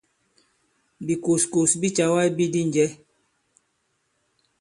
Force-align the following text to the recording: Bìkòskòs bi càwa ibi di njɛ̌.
Bìkòskòs 1.05 1.71
bi 1.81 1.89
càwa 1.97 2.21
ibi 2.29 2.45
di 2.53 2.61
njɛ̌. 2.67 2.87